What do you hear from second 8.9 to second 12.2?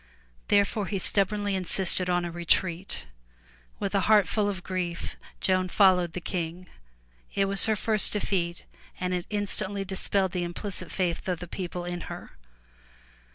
and it instantly dispelled the implicit faith of the people in